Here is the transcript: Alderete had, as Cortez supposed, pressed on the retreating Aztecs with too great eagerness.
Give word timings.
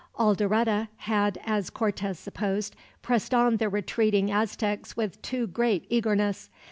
Alderete 0.19 0.87
had, 0.97 1.39
as 1.45 1.69
Cortez 1.69 2.17
supposed, 2.17 2.75
pressed 3.03 3.35
on 3.35 3.57
the 3.57 3.69
retreating 3.69 4.31
Aztecs 4.31 4.97
with 4.97 5.21
too 5.21 5.45
great 5.45 5.85
eagerness. 5.89 6.49